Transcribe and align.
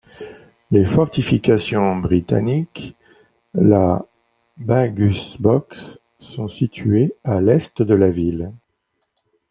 Les 0.71 0.83
fortifications 0.83 1.95
britanniques, 1.95 2.95
la 3.53 4.03
Baggush 4.57 5.39
Box, 5.39 5.99
sont 6.17 6.47
situées 6.47 7.13
à 7.23 7.39
l'est 7.39 7.83
de 7.83 7.93
la 7.93 8.09
ville. 8.09 8.51